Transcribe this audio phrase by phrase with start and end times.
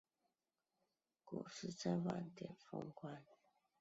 [1.23, 3.23] 股市在万点封关